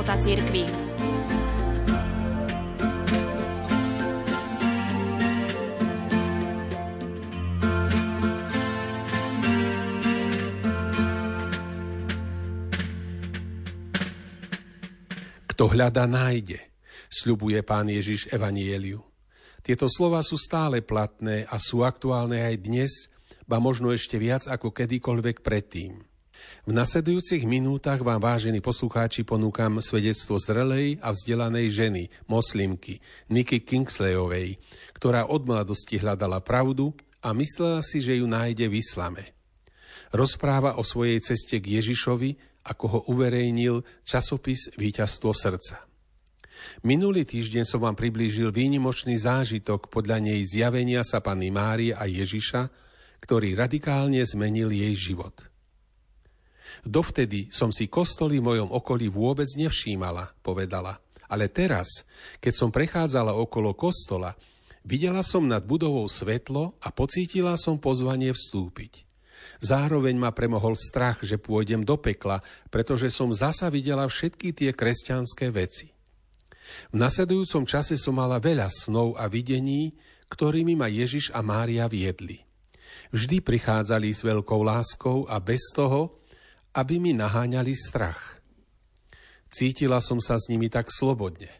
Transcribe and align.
života 0.00 0.16
cirkvi. 0.16 0.64
Kto 15.44 15.68
hľada, 15.68 16.08
nájde, 16.08 16.56
sľubuje 17.12 17.60
pán 17.60 17.84
Ježiš 17.92 18.32
Evanieliu. 18.32 19.04
Tieto 19.60 19.84
slova 19.92 20.24
sú 20.24 20.40
stále 20.40 20.80
platné 20.80 21.44
a 21.44 21.60
sú 21.60 21.84
aktuálne 21.84 22.40
aj 22.40 22.56
dnes, 22.64 22.92
ba 23.44 23.60
možno 23.60 23.92
ešte 23.92 24.16
viac 24.16 24.48
ako 24.48 24.72
kedykoľvek 24.72 25.44
predtým. 25.44 26.09
V 26.68 26.76
nasledujúcich 26.76 27.48
minútach 27.48 28.04
vám, 28.04 28.20
vážení 28.20 28.60
poslucháči, 28.60 29.24
ponúkam 29.24 29.80
svedectvo 29.80 30.36
zrelej 30.36 31.00
a 31.00 31.10
vzdelanej 31.10 31.66
ženy, 31.72 32.02
moslimky, 32.28 33.00
Niky 33.32 33.64
Kingsleyovej, 33.64 34.60
ktorá 34.92 35.26
od 35.26 35.48
mladosti 35.48 35.96
hľadala 35.96 36.44
pravdu 36.44 36.92
a 37.24 37.32
myslela 37.32 37.80
si, 37.80 38.04
že 38.04 38.20
ju 38.20 38.28
nájde 38.28 38.68
v 38.68 38.78
islame. 38.78 39.32
Rozpráva 40.12 40.76
o 40.76 40.84
svojej 40.84 41.22
ceste 41.24 41.58
k 41.58 41.80
Ježišovi, 41.80 42.62
ako 42.66 42.84
ho 42.86 43.00
uverejnil 43.08 44.04
časopis 44.04 44.68
Výťazstvo 44.76 45.32
srdca. 45.32 45.88
Minulý 46.84 47.24
týždeň 47.24 47.64
som 47.64 47.80
vám 47.80 47.96
priblížil 47.96 48.52
výnimočný 48.52 49.16
zážitok 49.16 49.88
podľa 49.88 50.20
nej 50.20 50.40
zjavenia 50.44 51.00
sa 51.00 51.24
Panny 51.24 51.48
Márie 51.48 51.96
a 51.96 52.04
Ježiša, 52.04 52.68
ktorý 53.24 53.56
radikálne 53.56 54.20
zmenil 54.24 54.68
jej 54.72 54.92
život. 54.96 55.32
Dovtedy 56.86 57.50
som 57.52 57.74
si 57.74 57.90
kostoly 57.90 58.38
v 58.40 58.46
mojom 58.46 58.68
okolí 58.70 59.10
vôbec 59.10 59.48
nevšímala, 59.56 60.34
povedala. 60.40 60.98
Ale 61.30 61.46
teraz, 61.46 62.02
keď 62.42 62.52
som 62.54 62.74
prechádzala 62.74 63.38
okolo 63.38 63.76
kostola, 63.78 64.34
videla 64.82 65.22
som 65.22 65.46
nad 65.46 65.62
budovou 65.62 66.08
svetlo 66.10 66.74
a 66.82 66.90
pocítila 66.90 67.54
som 67.54 67.78
pozvanie 67.78 68.34
vstúpiť. 68.34 69.06
Zároveň 69.60 70.16
ma 70.16 70.32
premohol 70.32 70.72
strach, 70.72 71.20
že 71.20 71.36
pôjdem 71.36 71.84
do 71.84 72.00
pekla, 72.00 72.40
pretože 72.72 73.12
som 73.12 73.28
zasa 73.28 73.68
videla 73.68 74.08
všetky 74.08 74.56
tie 74.56 74.70
kresťanské 74.72 75.52
veci. 75.52 75.92
V 76.90 76.96
nasledujúcom 76.96 77.68
čase 77.68 78.00
som 78.00 78.16
mala 78.16 78.40
veľa 78.40 78.72
snov 78.72 79.18
a 79.20 79.28
videní, 79.28 79.94
ktorými 80.30 80.78
ma 80.78 80.86
Ježiš 80.88 81.34
a 81.34 81.42
Mária 81.42 81.90
viedli. 81.90 82.40
Vždy 83.10 83.42
prichádzali 83.42 84.08
s 84.14 84.22
veľkou 84.22 84.62
láskou 84.62 85.26
a 85.26 85.42
bez 85.42 85.74
toho, 85.74 86.19
aby 86.74 87.02
mi 87.02 87.12
naháňali 87.16 87.74
strach. 87.74 88.38
Cítila 89.50 89.98
som 89.98 90.22
sa 90.22 90.38
s 90.38 90.46
nimi 90.46 90.70
tak 90.70 90.94
slobodne. 90.94 91.50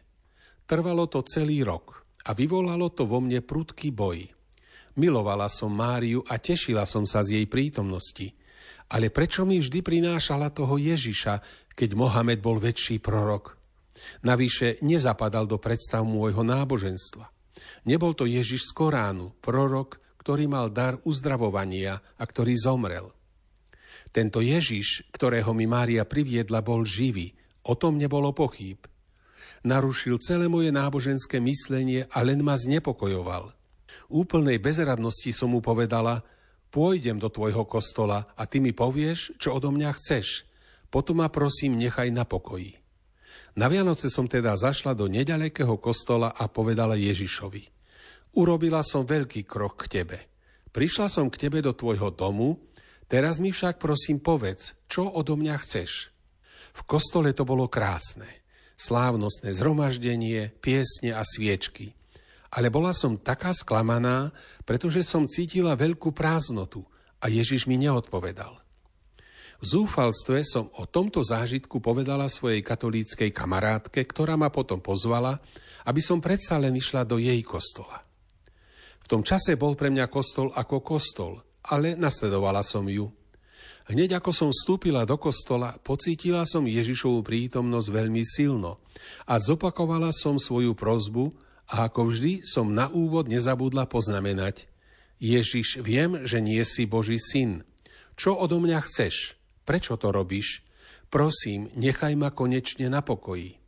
Trvalo 0.63 1.11
to 1.11 1.19
celý 1.27 1.67
rok 1.67 2.07
a 2.23 2.31
vyvolalo 2.31 2.87
to 2.95 3.03
vo 3.03 3.19
mne 3.19 3.43
prudký 3.43 3.91
boj. 3.91 4.31
Milovala 4.95 5.51
som 5.51 5.71
Máriu 5.71 6.23
a 6.23 6.39
tešila 6.39 6.87
som 6.87 7.03
sa 7.03 7.23
z 7.23 7.39
jej 7.39 7.47
prítomnosti. 7.47 8.31
Ale 8.91 9.11
prečo 9.11 9.47
mi 9.47 9.59
vždy 9.59 9.79
prinášala 9.83 10.51
toho 10.51 10.75
Ježiša, 10.75 11.39
keď 11.75 11.89
Mohamed 11.95 12.39
bol 12.43 12.59
väčší 12.59 12.99
prorok? 12.99 13.55
Navyše 14.23 14.83
nezapadal 14.83 15.47
do 15.47 15.59
predstav 15.59 16.03
môjho 16.03 16.43
náboženstva. 16.43 17.27
Nebol 17.87 18.15
to 18.15 18.27
Ježiš 18.27 18.67
z 18.67 18.75
Koránu, 18.75 19.35
prorok, 19.43 19.99
ktorý 20.19 20.47
mal 20.47 20.71
dar 20.71 20.99
uzdravovania 21.03 21.99
a 22.15 22.23
ktorý 22.23 22.55
zomrel. 22.55 23.11
Tento 24.11 24.43
Ježiš, 24.43 25.07
ktorého 25.15 25.55
mi 25.55 25.63
Mária 25.63 26.03
priviedla, 26.03 26.59
bol 26.59 26.83
živý, 26.83 27.31
o 27.63 27.79
tom 27.79 27.95
nebolo 27.95 28.35
pochýb. 28.35 28.83
Narušil 29.63 30.19
celé 30.19 30.51
moje 30.51 30.73
náboženské 30.73 31.39
myslenie 31.39 32.09
a 32.11 32.19
len 32.25 32.43
ma 32.43 32.59
znepokojoval. 32.59 33.55
Úplnej 34.11 34.59
bezradnosti 34.59 35.31
som 35.31 35.55
mu 35.55 35.63
povedala, 35.63 36.19
pôjdem 36.67 37.15
do 37.15 37.31
tvojho 37.31 37.63
kostola 37.63 38.27
a 38.35 38.43
ty 38.43 38.59
mi 38.59 38.75
povieš, 38.75 39.39
čo 39.39 39.55
odo 39.55 39.71
mňa 39.71 39.89
chceš. 39.95 40.43
Potom 40.91 41.23
ma 41.23 41.31
prosím 41.31 41.79
nechaj 41.79 42.11
na 42.11 42.27
pokoji. 42.27 42.75
Na 43.55 43.67
Vianoce 43.71 44.07
som 44.11 44.27
teda 44.27 44.55
zašla 44.55 44.95
do 44.95 45.07
nedalekého 45.07 45.79
kostola 45.79 46.35
a 46.35 46.51
povedala 46.51 46.99
Ježišovi. 46.99 47.63
Urobila 48.35 48.79
som 48.83 49.03
veľký 49.03 49.43
krok 49.43 49.87
k 49.87 50.03
tebe. 50.03 50.17
Prišla 50.71 51.11
som 51.11 51.27
k 51.27 51.47
tebe 51.47 51.59
do 51.59 51.75
tvojho 51.75 52.15
domu, 52.15 52.70
teraz 53.11 53.43
mi 53.43 53.51
však 53.51 53.75
prosím 53.75 54.23
povedz, 54.23 54.79
čo 54.87 55.03
odo 55.03 55.35
mňa 55.35 55.55
chceš. 55.59 56.15
V 56.71 56.81
kostole 56.87 57.35
to 57.35 57.43
bolo 57.43 57.67
krásne. 57.67 58.27
Slávnostné 58.79 59.51
zhromaždenie, 59.51 60.55
piesne 60.63 61.11
a 61.11 61.21
sviečky. 61.27 61.91
Ale 62.55 62.71
bola 62.71 62.95
som 62.95 63.19
taká 63.19 63.51
sklamaná, 63.51 64.31
pretože 64.63 65.03
som 65.03 65.27
cítila 65.27 65.75
veľkú 65.75 66.15
prázdnotu 66.15 66.87
a 67.19 67.27
Ježiš 67.27 67.67
mi 67.67 67.75
neodpovedal. 67.75 68.57
V 69.61 69.65
zúfalstve 69.69 70.41
som 70.41 70.73
o 70.73 70.89
tomto 70.89 71.21
zážitku 71.21 71.77
povedala 71.83 72.25
svojej 72.25 72.65
katolíckej 72.65 73.29
kamarátke, 73.29 74.01
ktorá 74.09 74.33
ma 74.33 74.49
potom 74.49 74.81
pozvala, 74.81 75.37
aby 75.85 76.01
som 76.01 76.17
predsa 76.17 76.57
len 76.57 76.73
išla 76.73 77.05
do 77.05 77.21
jej 77.21 77.37
kostola. 77.45 78.01
V 79.05 79.07
tom 79.07 79.21
čase 79.21 79.53
bol 79.61 79.77
pre 79.77 79.93
mňa 79.93 80.09
kostol 80.09 80.49
ako 80.49 80.81
kostol, 80.81 81.45
ale 81.65 81.93
nasledovala 81.97 82.65
som 82.65 82.85
ju. 82.89 83.09
Hneď 83.89 84.21
ako 84.21 84.31
som 84.31 84.49
vstúpila 84.53 85.03
do 85.03 85.17
kostola, 85.17 85.75
pocítila 85.81 86.45
som 86.45 86.63
Ježišovú 86.69 87.25
prítomnosť 87.25 87.87
veľmi 87.89 88.23
silno 88.23 88.79
a 89.25 89.41
zopakovala 89.41 90.13
som 90.13 90.37
svoju 90.37 90.77
prozbu 90.77 91.33
a 91.67 91.89
ako 91.89 92.13
vždy 92.13 92.45
som 92.45 92.71
na 92.71 92.87
úvod 92.93 93.27
nezabudla 93.27 93.89
poznamenať 93.89 94.71
Ježiš, 95.21 95.85
viem, 95.85 96.25
že 96.25 96.41
nie 96.41 96.61
si 96.65 96.89
Boží 96.89 97.21
syn. 97.21 97.61
Čo 98.17 98.33
odo 98.37 98.57
mňa 98.57 98.81
chceš? 98.81 99.37
Prečo 99.65 99.93
to 99.97 100.09
robíš? 100.09 100.65
Prosím, 101.13 101.69
nechaj 101.77 102.17
ma 102.17 102.33
konečne 102.33 102.89
na 102.89 103.05
pokoji. 103.05 103.61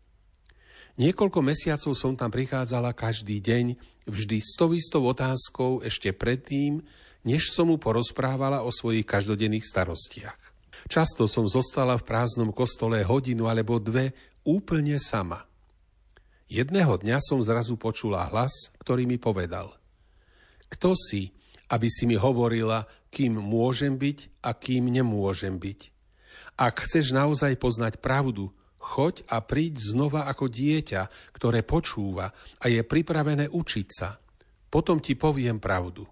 Niekoľko 0.97 1.39
mesiacov 1.41 1.93
som 1.93 2.13
tam 2.13 2.29
prichádzala 2.29 2.93
každý 2.93 3.41
deň, 3.41 3.65
vždy 4.05 4.37
s 4.41 4.53
tou 4.57 4.73
istou 4.73 5.01
otázkou 5.05 5.81
ešte 5.81 6.13
predtým, 6.13 6.85
než 7.23 7.51
som 7.51 7.71
mu 7.71 7.79
porozprávala 7.79 8.63
o 8.63 8.71
svojich 8.71 9.07
každodenných 9.07 9.63
starostiach. 9.63 10.39
Často 10.91 11.27
som 11.31 11.47
zostala 11.47 11.95
v 11.95 12.07
prázdnom 12.07 12.51
kostole 12.51 13.03
hodinu 13.07 13.47
alebo 13.47 13.79
dve 13.79 14.11
úplne 14.43 14.99
sama. 14.99 15.47
Jedného 16.51 16.99
dňa 16.99 17.17
som 17.23 17.39
zrazu 17.39 17.79
počula 17.79 18.27
hlas, 18.29 18.69
ktorý 18.83 19.07
mi 19.07 19.15
povedal 19.15 19.73
Kto 20.67 20.93
si, 20.93 21.31
aby 21.71 21.87
si 21.87 22.03
mi 22.05 22.19
hovorila, 22.19 22.85
kým 23.09 23.39
môžem 23.39 23.95
byť 23.95 24.43
a 24.43 24.51
kým 24.53 24.91
nemôžem 24.91 25.55
byť. 25.55 25.79
Ak 26.59 26.85
chceš 26.85 27.15
naozaj 27.15 27.57
poznať 27.57 27.97
pravdu, 27.97 28.53
choď 28.77 29.25
a 29.31 29.41
príď 29.41 29.79
znova 29.79 30.29
ako 30.29 30.51
dieťa, 30.51 31.33
ktoré 31.33 31.63
počúva 31.63 32.29
a 32.59 32.65
je 32.67 32.83
pripravené 32.83 33.49
učiť 33.49 33.87
sa. 33.89 34.19
Potom 34.67 34.99
ti 34.99 35.15
poviem 35.17 35.57
pravdu. 35.57 36.05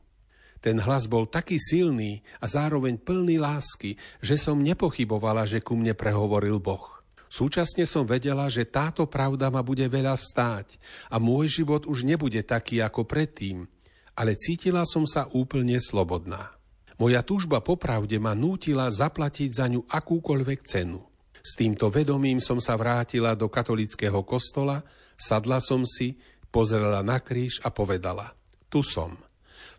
Ten 0.62 0.78
hlas 0.78 1.10
bol 1.10 1.26
taký 1.26 1.58
silný 1.58 2.22
a 2.38 2.46
zároveň 2.46 3.02
plný 3.02 3.42
lásky, 3.42 3.98
že 4.22 4.38
som 4.38 4.62
nepochybovala, 4.62 5.50
že 5.50 5.58
ku 5.58 5.74
mne 5.74 5.98
prehovoril 5.98 6.62
Boh. 6.62 7.02
Súčasne 7.32 7.88
som 7.90 8.06
vedela, 8.06 8.46
že 8.52 8.70
táto 8.70 9.10
pravda 9.10 9.50
ma 9.50 9.66
bude 9.66 9.88
veľa 9.90 10.14
stáť 10.14 10.78
a 11.10 11.18
môj 11.18 11.64
život 11.64 11.90
už 11.90 12.06
nebude 12.06 12.44
taký 12.46 12.84
ako 12.84 13.08
predtým, 13.08 13.66
ale 14.14 14.38
cítila 14.38 14.86
som 14.86 15.08
sa 15.08 15.26
úplne 15.34 15.82
slobodná. 15.82 16.54
Moja 17.02 17.26
túžba 17.26 17.64
popravde 17.64 18.20
ma 18.22 18.38
nútila 18.38 18.86
zaplatiť 18.86 19.50
za 19.50 19.66
ňu 19.66 19.90
akúkoľvek 19.90 20.60
cenu. 20.68 21.02
S 21.42 21.58
týmto 21.58 21.90
vedomím 21.90 22.38
som 22.38 22.62
sa 22.62 22.78
vrátila 22.78 23.34
do 23.34 23.50
katolického 23.50 24.22
kostola, 24.22 24.86
sadla 25.18 25.58
som 25.58 25.82
si, 25.82 26.22
pozrela 26.54 27.02
na 27.02 27.18
kríž 27.18 27.64
a 27.66 27.74
povedala, 27.74 28.38
tu 28.70 28.86
som. 28.86 29.18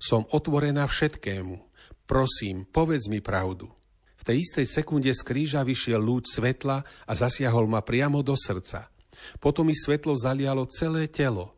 Som 0.03 0.27
otvorená 0.35 0.91
všetkému. 0.91 1.63
Prosím, 2.11 2.67
povedz 2.67 3.07
mi 3.07 3.23
pravdu. 3.23 3.71
V 4.19 4.23
tej 4.27 4.43
istej 4.43 4.67
sekunde 4.67 5.15
z 5.15 5.23
kríža 5.23 5.63
vyšiel 5.63 6.03
lúč 6.03 6.35
svetla 6.35 6.83
a 6.83 7.13
zasiahol 7.15 7.71
ma 7.71 7.87
priamo 7.87 8.19
do 8.27 8.35
srdca. 8.35 8.91
Potom 9.39 9.71
mi 9.71 9.75
svetlo 9.79 10.19
zalialo 10.19 10.67
celé 10.67 11.07
telo. 11.07 11.55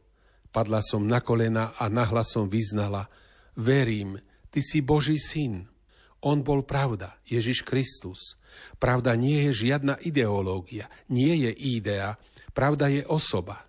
Padla 0.53 0.85
som 0.85 1.09
na 1.09 1.25
kolena 1.25 1.73
a 1.81 1.89
nahlasom 1.89 2.53
vyznala, 2.53 3.09
verím, 3.57 4.21
Ty 4.55 4.63
si 4.63 4.87
Boží 4.87 5.19
syn. 5.19 5.67
On 6.23 6.39
bol 6.39 6.63
pravda, 6.63 7.19
Ježiš 7.27 7.67
Kristus. 7.67 8.39
Pravda 8.79 9.19
nie 9.19 9.51
je 9.51 9.67
žiadna 9.67 9.99
ideológia, 9.99 10.87
nie 11.11 11.35
je 11.43 11.51
idea, 11.51 12.15
pravda 12.55 12.87
je 12.87 13.03
osoba. 13.11 13.67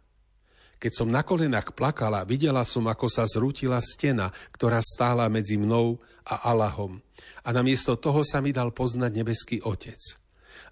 Keď 0.79 0.91
som 0.91 1.07
na 1.07 1.23
kolenách 1.23 1.73
plakala, 1.73 2.27
videla 2.27 2.61
som, 2.67 2.85
ako 2.85 3.07
sa 3.07 3.23
zrútila 3.25 3.79
stena, 3.79 4.29
ktorá 4.53 4.83
stála 4.83 5.25
medzi 5.31 5.55
mnou 5.55 5.97
a 6.25 6.51
Allahom. 6.51 6.99
A 7.45 7.53
namiesto 7.53 7.95
toho 7.95 8.25
sa 8.25 8.41
mi 8.41 8.51
dal 8.51 8.73
poznať 8.73 9.11
nebeský 9.13 9.57
Otec. 9.63 10.01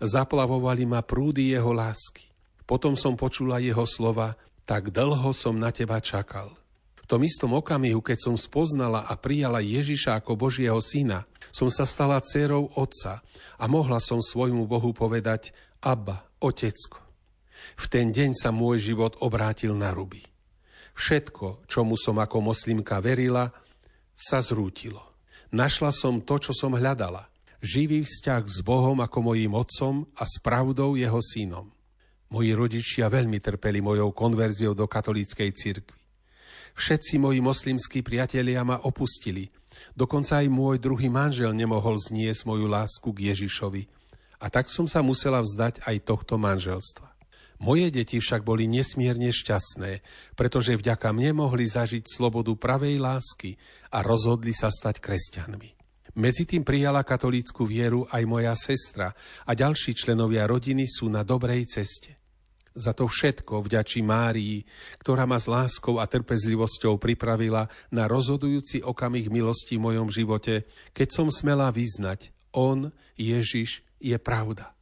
Zaplavovali 0.01 0.83
ma 0.89 1.05
prúdy 1.05 1.53
jeho 1.53 1.71
lásky. 1.71 2.27
Potom 2.63 2.95
som 2.95 3.19
počula 3.19 3.61
jeho 3.61 3.83
slova, 3.83 4.35
tak 4.63 4.89
dlho 4.95 5.31
som 5.35 5.55
na 5.59 5.69
teba 5.69 5.99
čakal. 5.99 6.55
V 7.03 7.05
tom 7.05 7.19
istom 7.27 7.51
okamihu, 7.51 7.99
keď 7.99 8.31
som 8.31 8.35
spoznala 8.39 9.03
a 9.03 9.13
prijala 9.19 9.59
Ježiša 9.59 10.23
ako 10.23 10.39
Božieho 10.39 10.79
syna, 10.79 11.27
som 11.51 11.67
sa 11.67 11.83
stala 11.83 12.23
dcerou 12.23 12.71
otca 12.73 13.19
a 13.59 13.63
mohla 13.67 13.99
som 13.99 14.23
svojmu 14.23 14.63
Bohu 14.65 14.95
povedať 14.95 15.51
Abba, 15.83 16.23
otecko. 16.39 17.02
V 17.75 17.85
ten 17.89 18.13
deň 18.13 18.37
sa 18.37 18.53
môj 18.53 18.93
život 18.93 19.17
obrátil 19.23 19.73
na 19.73 19.93
ruby. 19.93 20.21
Všetko, 20.93 21.65
čomu 21.65 21.97
som 21.97 22.21
ako 22.21 22.53
moslimka 22.53 23.01
verila, 23.01 23.49
sa 24.13 24.39
zrútilo. 24.39 25.01
Našla 25.53 25.93
som 25.93 26.21
to, 26.21 26.37
čo 26.37 26.53
som 26.53 26.73
hľadala. 26.73 27.29
Živý 27.63 28.03
vzťah 28.03 28.43
s 28.49 28.59
Bohom 28.65 28.99
ako 28.99 29.33
mojím 29.33 29.53
otcom 29.55 30.05
a 30.17 30.25
s 30.25 30.37
pravdou 30.41 30.99
jeho 30.99 31.21
synom. 31.21 31.71
Moji 32.33 32.51
rodičia 32.57 33.07
veľmi 33.07 33.37
trpeli 33.37 33.77
mojou 33.77 34.09
konverziou 34.11 34.73
do 34.73 34.89
katolíckej 34.89 35.49
cirkvi. 35.53 36.01
Všetci 36.73 37.21
moji 37.21 37.37
moslimskí 37.37 38.01
priatelia 38.01 38.65
ma 38.65 38.81
opustili. 38.81 39.45
Dokonca 39.93 40.41
aj 40.41 40.49
môj 40.49 40.81
druhý 40.81 41.05
manžel 41.13 41.53
nemohol 41.53 42.01
zniesť 42.01 42.49
moju 42.49 42.65
lásku 42.65 43.05
k 43.13 43.29
Ježišovi. 43.29 43.85
A 44.41 44.49
tak 44.49 44.73
som 44.73 44.89
sa 44.89 45.05
musela 45.05 45.39
vzdať 45.39 45.85
aj 45.85 45.95
tohto 46.01 46.41
manželstva. 46.41 47.12
Moje 47.63 47.87
deti 47.95 48.19
však 48.19 48.43
boli 48.43 48.67
nesmierne 48.67 49.31
šťastné, 49.31 50.03
pretože 50.35 50.75
vďaka 50.75 51.15
mne 51.15 51.47
mohli 51.47 51.63
zažiť 51.63 52.03
slobodu 52.03 52.51
pravej 52.59 52.99
lásky 52.99 53.55
a 53.95 54.03
rozhodli 54.03 54.51
sa 54.51 54.67
stať 54.67 54.99
kresťanmi. 54.99 55.69
Medzi 56.19 56.43
tým 56.43 56.67
prijala 56.67 57.07
katolícku 57.07 57.63
vieru 57.63 58.03
aj 58.11 58.23
moja 58.27 58.53
sestra 58.53 59.15
a 59.47 59.51
ďalší 59.55 59.95
členovia 59.95 60.43
rodiny 60.43 60.85
sú 60.85 61.07
na 61.07 61.23
dobrej 61.23 61.71
ceste. 61.71 62.19
Za 62.75 62.91
to 62.91 63.07
všetko 63.07 63.63
vďačí 63.63 64.03
Márii, 64.03 64.65
ktorá 64.99 65.23
ma 65.23 65.39
s 65.39 65.47
láskou 65.47 66.03
a 66.03 66.05
trpezlivosťou 66.09 66.99
pripravila 66.99 67.69
na 67.93 68.11
rozhodujúci 68.11 68.83
okamih 68.83 69.31
milosti 69.31 69.79
v 69.79 69.85
mojom 69.87 70.09
živote, 70.11 70.67
keď 70.91 71.07
som 71.15 71.27
smela 71.31 71.71
vyznať, 71.71 72.33
On, 72.53 72.91
Ježiš, 73.15 73.85
je 74.03 74.17
pravda. 74.19 74.75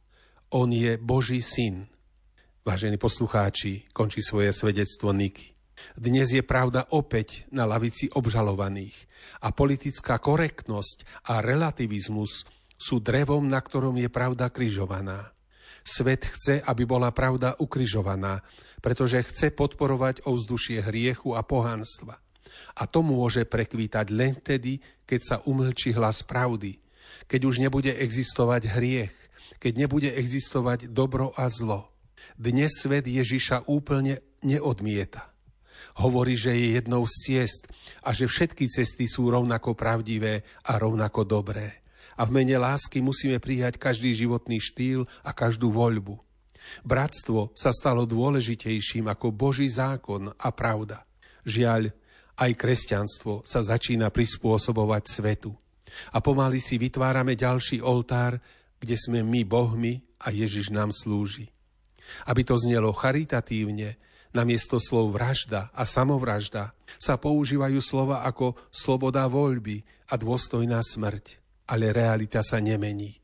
On 0.50 0.68
je 0.68 0.98
Boží 1.00 1.40
syn. 1.40 1.88
Vážení 2.62 2.94
poslucháči, 2.94 3.90
končí 3.90 4.22
svoje 4.22 4.54
svedectvo 4.54 5.10
Niky. 5.10 5.50
Dnes 5.98 6.30
je 6.30 6.46
pravda 6.46 6.86
opäť 6.94 7.42
na 7.50 7.66
lavici 7.66 8.06
obžalovaných 8.06 8.94
a 9.42 9.50
politická 9.50 10.22
korektnosť 10.22 11.26
a 11.26 11.42
relativizmus 11.42 12.46
sú 12.78 13.02
drevom, 13.02 13.50
na 13.50 13.58
ktorom 13.58 13.98
je 13.98 14.06
pravda 14.06 14.46
kryžovaná. 14.46 15.34
Svet 15.82 16.22
chce, 16.22 16.62
aby 16.62 16.86
bola 16.86 17.10
pravda 17.10 17.58
ukrižovaná, 17.58 18.46
pretože 18.78 19.26
chce 19.26 19.50
podporovať 19.50 20.22
ovzdušie 20.22 20.86
hriechu 20.86 21.34
a 21.34 21.42
pohanstva. 21.42 22.14
A 22.78 22.86
to 22.86 23.02
môže 23.02 23.42
prekvítať 23.42 24.06
len 24.14 24.38
vtedy, 24.38 24.78
keď 25.02 25.18
sa 25.18 25.36
umlčí 25.50 25.90
hlas 25.98 26.22
pravdy, 26.22 26.78
keď 27.26 27.40
už 27.42 27.58
nebude 27.58 27.90
existovať 27.90 28.70
hriech, 28.70 29.14
keď 29.58 29.72
nebude 29.74 30.14
existovať 30.14 30.86
dobro 30.94 31.34
a 31.34 31.50
zlo. 31.50 31.91
Dnes 32.38 32.74
svet 32.78 33.06
Ježiša 33.06 33.68
úplne 33.70 34.22
neodmieta. 34.42 35.30
Hovorí, 36.00 36.38
že 36.38 36.56
je 36.56 36.78
jednou 36.80 37.04
z 37.04 37.14
ciest 37.26 37.62
a 38.00 38.16
že 38.16 38.30
všetky 38.30 38.70
cesty 38.70 39.04
sú 39.10 39.28
rovnako 39.28 39.76
pravdivé 39.76 40.46
a 40.64 40.80
rovnako 40.80 41.26
dobré 41.28 41.82
a 42.16 42.22
v 42.28 42.30
mene 42.42 42.56
lásky 42.60 43.00
musíme 43.00 43.40
prijať 43.40 43.80
každý 43.80 44.12
životný 44.12 44.60
štýl 44.60 45.08
a 45.24 45.32
každú 45.32 45.72
voľbu. 45.72 46.20
Bratstvo 46.86 47.50
sa 47.56 47.74
stalo 47.74 48.06
dôležitejším 48.06 49.10
ako 49.10 49.34
Boží 49.34 49.66
zákon 49.66 50.30
a 50.30 50.48
pravda. 50.54 51.02
Žiaľ, 51.42 51.90
aj 52.38 52.50
kresťanstvo 52.54 53.42
sa 53.42 53.60
začína 53.60 54.08
prispôsobovať 54.14 55.02
svetu. 55.10 55.52
A 56.14 56.24
pomaly 56.24 56.62
si 56.62 56.80
vytvárame 56.80 57.36
ďalší 57.36 57.84
oltár, 57.84 58.40
kde 58.78 58.96
sme 58.96 59.20
my 59.20 59.42
Bohmi 59.44 60.00
a 60.22 60.32
Ježiš 60.32 60.72
nám 60.72 60.94
slúži. 60.94 61.50
Aby 62.28 62.42
to 62.46 62.54
znelo 62.58 62.92
charitatívne, 62.94 63.96
namiesto 64.32 64.80
slov 64.80 65.12
vražda 65.12 65.68
a 65.76 65.84
samovražda 65.84 66.72
sa 66.96 67.20
používajú 67.20 67.78
slova 67.84 68.24
ako 68.24 68.56
sloboda 68.72 69.28
voľby 69.28 69.84
a 70.08 70.16
dôstojná 70.16 70.80
smrť 70.80 71.42
ale 71.72 71.88
realita 71.88 72.44
sa 72.44 72.58
nemení. 72.58 73.16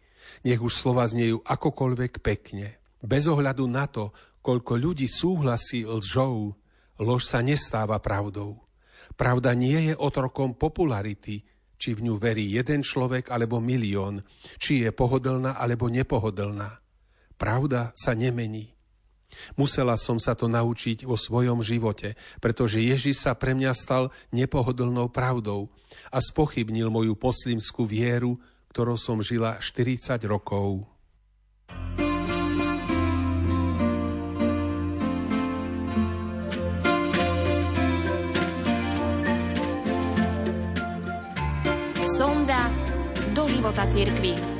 Nech 0.48 0.60
už 0.64 0.72
slova 0.72 1.04
znejú 1.04 1.44
akokoľvek 1.44 2.12
pekne. 2.24 2.80
Bez 3.04 3.28
ohľadu 3.28 3.64
na 3.68 3.84
to, 3.84 4.14
koľko 4.40 4.80
ľudí 4.80 5.04
súhlasí 5.04 5.84
lžou, 5.84 6.56
lož 7.02 7.22
sa 7.28 7.44
nestáva 7.44 8.00
pravdou. 8.00 8.56
Pravda 9.18 9.52
nie 9.52 9.92
je 9.92 9.94
otrokom 9.98 10.54
popularity, 10.54 11.44
či 11.78 11.94
v 11.94 12.10
ňu 12.10 12.14
verí 12.18 12.54
jeden 12.54 12.82
človek 12.82 13.30
alebo 13.30 13.62
milión, 13.62 14.22
či 14.58 14.82
je 14.82 14.90
pohodlná 14.90 15.58
alebo 15.58 15.86
nepohodlná. 15.86 16.80
Pravda 17.38 17.94
sa 17.94 18.18
nemení. 18.18 18.74
Musela 19.54 19.94
som 20.00 20.16
sa 20.16 20.32
to 20.32 20.48
naučiť 20.48 21.04
vo 21.04 21.14
svojom 21.14 21.60
živote, 21.60 22.16
pretože 22.40 22.82
Ježiš 22.82 23.24
sa 23.24 23.36
pre 23.36 23.52
mňa 23.52 23.72
stal 23.76 24.10
nepohodlnou 24.32 25.12
pravdou 25.12 25.68
a 26.12 26.18
spochybnil 26.18 26.88
moju 26.88 27.14
poslimskú 27.16 27.84
vieru, 27.84 28.40
ktorou 28.72 28.96
som 29.00 29.18
žila 29.24 29.60
40 29.60 30.20
rokov. 30.28 30.84
Sonda 42.18 42.66
do 43.30 43.46
života 43.46 43.86
cirkvi. 43.86 44.57